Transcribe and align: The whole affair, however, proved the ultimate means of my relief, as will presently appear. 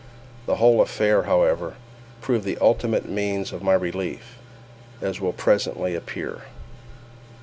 The 0.47 0.55
whole 0.55 0.81
affair, 0.81 1.25
however, 1.29 1.75
proved 2.21 2.43
the 2.43 2.57
ultimate 2.59 3.07
means 3.07 3.51
of 3.53 3.61
my 3.61 3.75
relief, 3.75 4.39
as 4.99 5.21
will 5.21 5.31
presently 5.31 5.93
appear. 5.93 6.41